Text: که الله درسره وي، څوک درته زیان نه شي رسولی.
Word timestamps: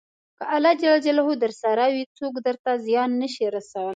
که 0.37 0.43
الله 0.55 1.35
درسره 1.43 1.85
وي، 1.93 2.03
څوک 2.17 2.33
درته 2.47 2.71
زیان 2.85 3.09
نه 3.21 3.27
شي 3.33 3.45
رسولی. 3.55 3.89